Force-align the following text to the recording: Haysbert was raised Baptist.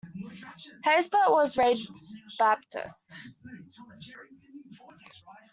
Haysbert 0.83 1.29
was 1.29 1.57
raised 1.59 1.87
Baptist. 2.39 3.13